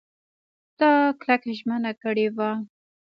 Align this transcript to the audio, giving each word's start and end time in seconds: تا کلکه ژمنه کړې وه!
تا 0.77 0.91
کلکه 1.21 1.49
ژمنه 1.59 1.91
کړې 2.01 2.27
وه! 2.35 2.51